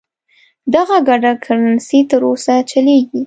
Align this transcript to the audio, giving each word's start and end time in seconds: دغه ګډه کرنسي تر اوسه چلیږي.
دغه 0.75 0.97
ګډه 1.09 1.31
کرنسي 1.43 1.99
تر 2.09 2.21
اوسه 2.29 2.55
چلیږي. 2.71 3.19